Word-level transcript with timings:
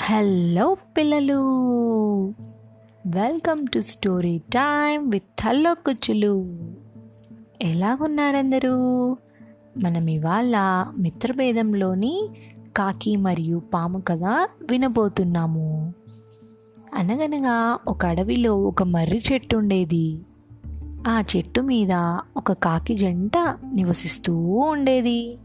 Hello 0.00 0.76
పిల్లలు. 0.96 1.40
Welcome 3.06 3.66
to 3.66 3.80
story 3.80 4.38
time 4.38 5.12
with 5.12 5.42
hello 5.42 5.74
కుచ్చులు 5.74 6.48
ఎలాగున్నారందరూ 7.62 8.76
మనం 9.78 10.06
ఇవాళ 10.06 10.56
మిత్రభేదంలోని 10.98 12.28
కాకి 12.76 13.16
మరియు 13.16 13.62
పాము 13.74 14.02
కథ 14.08 14.24
వినబోతున్నాము. 14.70 15.94
అనగనగా 16.94 17.78
ఒక 17.88 18.06
అడవిలో 18.06 18.56
ఒక 18.56 18.82
మర్రి 18.82 19.22
చెట్టు 19.32 19.56
ఉండేది. 19.56 20.20
ఆ 21.06 21.22
చెట్టు 21.36 21.60
మీద 21.60 21.92
ఒక 22.36 22.52
కాకి 22.52 22.96
జంట 22.96 23.36
నివసిస్తూ 23.72 24.36
ఉండేది. 24.46 25.38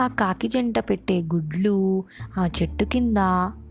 ఆ 0.00 0.06
కాకి 0.06 0.48
జంట 0.48 0.78
పెట్టే 0.78 1.22
గుడ్లు 1.22 2.04
ఆ 2.38 2.48
చెట్టు 2.62 2.84
కింద 2.84 3.16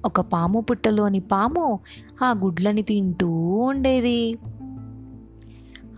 ఒక 0.06 0.22
పాము 0.22 0.62
పుట్టలోని 0.62 1.20
పాము 1.20 1.80
ఆ 2.24 2.32
గుడ్లని 2.44 2.82
తింటూ 2.82 3.30
ఉండేది. 3.56 4.36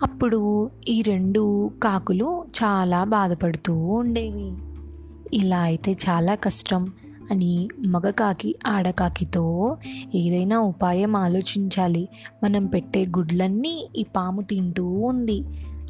అప్పుడు 0.03 0.71
ఈ 0.87 1.01
రెండు 1.01 1.71
కాకులు 1.83 2.45
చాలా 2.63 3.03
బాధపడుతూ 3.03 3.73
ఉండేవి. 3.73 4.53
ఇలా 5.33 5.59
అయితే 5.59 5.97
చాలా 6.09 6.35
కష్టం 6.35 6.93
అని 7.31 7.67
మగ 7.87 8.09
కాకి 8.09 8.55
ఆడకాకితో 8.67 9.77
ఏదైనా 10.15 10.59
ఉపాయం 10.59 11.15
ఆలోచించాలి. 11.15 12.09
మనం 12.43 12.65
పెట్టే 12.65 13.05
గుడ్లన్నీ 13.05 13.89
ఈ 13.95 14.03
పాము 14.03 14.41
తింటూ 14.41 14.85
ఉంది 14.85 15.43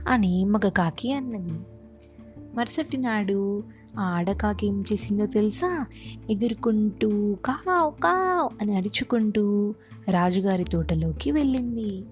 అని 0.10 0.46
మగ 0.46 0.70
కాకి 0.70 1.14
అన్నది. 1.14 1.60
మరుసటి 2.56 2.98
నాడు 2.98 3.64
ఆ 4.00 4.04
ఆడకాకి 4.04 4.68
ఏం 4.68 4.84
చేసిందో 4.94 5.26
తెలుసా? 5.26 5.86
ఎగురుకుంటూ 6.30 7.38
కావ్ 7.46 8.02
కావ్ 8.02 8.50
అని 8.62 8.76
అరుచుకుంటూ 8.76 9.74
రాజుగారి 10.10 10.64
తోటలోకి 10.64 11.32
వెళ్ళింది. 11.32 12.06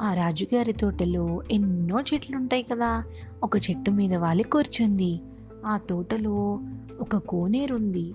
ఆ 0.00 0.14
రాజుగారి 0.14 0.72
తోటలో 0.72 1.42
ఎన్నో 1.50 2.00
చెట్లు 2.00 2.36
ఉంటాయి 2.36 2.62
కదా? 2.62 3.04
ఒక 3.42 3.56
చెట్టు 3.56 3.90
మీద 3.90 4.14
వాలి 4.14 4.42
కూర్చుంది. 4.42 5.20
ఆ 5.66 5.76
తోటలో 5.76 6.60
ఒక 7.00 7.16
కోనేరుంది. 7.16 8.14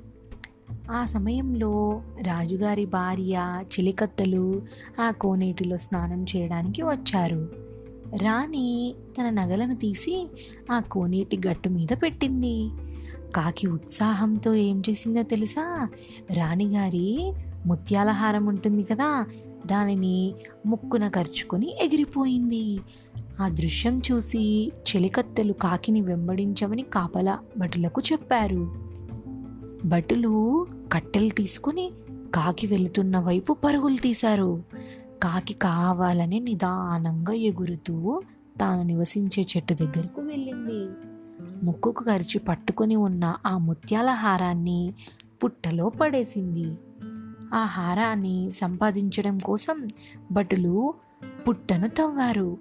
ఆ 0.91 1.05
సమయంలో 1.05 2.01
రాజుగారి 2.21 2.85
భార్య 2.85 3.63
చిలికత్తలు 3.65 4.61
ఆ 5.01 5.11
కోనేటిలో 5.11 5.77
స్నానం 5.77 6.25
చేయడానికి 6.35 6.81
వచ్చారు. 6.81 7.49
రాణి 8.15 8.95
తన 9.17 9.29
నగలను 9.29 9.75
తీసి 9.75 10.27
ఆ 10.71 10.79
కోనేటి 10.79 11.37
గట్టు 11.47 11.69
మీద 11.69 11.95
పెట్టింది. 12.03 12.69
కాకి 13.35 13.67
ఉత్సాహంతో 13.67 14.53
ఏం 14.55 14.83
చేసిందో 14.89 15.23
తెలుసా? 15.23 15.89
రాణిగారి 16.33 17.33
ముత్యాల 17.65 18.09
హారం 18.09 18.45
ఉంటుంది 18.45 18.83
కదా 18.83 19.25
దానిని 19.65 20.35
ముక్కున 20.65 21.07
కరుచుకొని 21.07 21.75
ఎగిరిపోయింది. 21.81 22.79
ఆ 23.41 23.49
దృశ్యం 23.49 24.01
చూసి 24.11 24.71
చెలికత్తెలు 24.89 25.53
కాకిని 25.53 26.01
వెంబడించమని 26.01 26.81
కాపలా 26.81 27.39
భటులకు 27.57 28.01
చెప్పారు. 28.11 28.75
భటులు 29.85 30.67
కట్టెలు 30.91 31.29
తీసుకుని 31.29 31.91
కాకి 32.35 32.67
వెళుతున్న 32.67 33.19
వైపు 33.19 33.53
పరుగులు 33.53 33.97
తీశారు. 33.97 34.63
కాకి 35.23 35.53
కావాలని 35.53 36.39
నిదానంగా 36.39 37.33
ఎగురుతూ 37.33 38.21
తాను 38.61 38.83
నివసించే 38.83 39.45
చెట్టు 39.57 39.73
దగ్గరకు 39.73 40.21
వెళ్ళింది. 40.21 40.82
ముక్కుకు 41.63 42.03
కరిచి 42.03 42.39
పట్టుకొని 42.39 42.95
ఉన్న 42.95 43.35
ఆ 43.45 43.57
ముత్యాల 43.57 44.09
హారాన్ని 44.09 44.93
పుట్టలో 45.43 45.89
పడేసింది. 45.89 46.77
ఆ 47.53 47.65
హారాన్ని 47.65 48.51
సంపాదించడం 48.51 49.37
కోసం 49.37 49.87
భటులు 50.31 50.93
పుట్టను 51.47 51.87
తవ్వారు. 51.87 52.57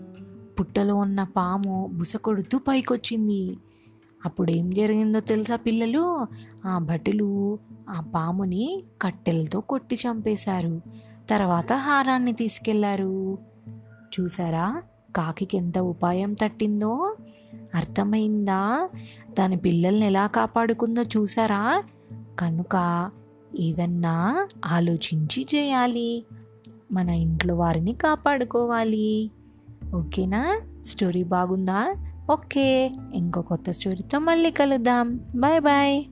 పుట్టలో 0.61 0.97
ఉన్న 0.97 1.23
పాము 1.23 1.91
బుసకొడుతూ 1.93 2.59
పైకొచ్చింది. 2.59 3.59
అప్పుడు 4.27 4.51
ఏం 4.51 4.71
జరిగిందో 4.71 5.21
తెలుసా 5.21 5.57
పిల్లలు? 5.57 6.27
ఆ 6.67 6.79
భటులు 6.79 7.59
ఆ 7.91 8.01
పాముని 8.01 8.83
కట్టెలతో 9.03 9.61
కొట్టి 9.61 9.97
చంపేశారు. 9.97 10.81
తర్వాత 11.31 11.73
హారాన్ని 11.73 12.33
తీసుకెళ్ళారు. 12.33 13.39
చూసారా? 14.21 14.83
కాకికి 15.17 15.57
ఎంత 15.57 15.79
ఉపాయం 15.79 16.33
తట్టిందో? 16.33 17.17
అర్థమైందా? 17.75 18.89
తన 19.39 19.55
పిల్లల్ని 19.55 20.07
ఎలా 20.07 20.27
కాపాడుకుందో 20.27 21.03
చూసారా? 21.03 21.83
కనుక 22.39 23.11
ఏదన్నా 23.59 24.49
ఆలోచించి 24.67 25.47
చేయాలి. 25.55 26.25
మన 26.93 27.09
ఇంట్లో 27.09 27.57
వారిని 27.57 27.93
కాపాడుకోవాలి. 27.95 29.31
ఓకేనా? 29.95 30.61
స్టోరీ 30.87 31.23
బాగుందా? 31.23 31.95
ఓకే. 32.33 32.93
ఇంకో 33.15 33.43
కొత్త 33.43 33.71
స్టోరీతో 33.71 34.19
మళ్ళీ 34.19 34.51
కలుద్దాం. 34.51 35.21
Bye 35.37 35.61
bye. 35.61 36.05